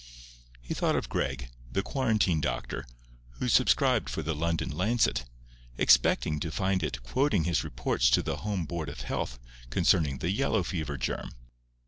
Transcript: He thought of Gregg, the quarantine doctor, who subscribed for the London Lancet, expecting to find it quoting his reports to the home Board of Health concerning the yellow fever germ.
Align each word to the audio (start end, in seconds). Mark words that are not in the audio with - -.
He 0.63 0.73
thought 0.73 0.95
of 0.95 1.09
Gregg, 1.09 1.51
the 1.71 1.83
quarantine 1.83 2.41
doctor, 2.41 2.87
who 3.33 3.47
subscribed 3.47 4.09
for 4.09 4.23
the 4.23 4.33
London 4.33 4.71
Lancet, 4.71 5.25
expecting 5.77 6.39
to 6.39 6.49
find 6.51 6.81
it 6.81 7.03
quoting 7.03 7.43
his 7.43 7.63
reports 7.63 8.09
to 8.09 8.23
the 8.23 8.37
home 8.37 8.65
Board 8.65 8.89
of 8.89 9.01
Health 9.01 9.37
concerning 9.69 10.17
the 10.17 10.31
yellow 10.31 10.63
fever 10.63 10.97
germ. 10.97 11.29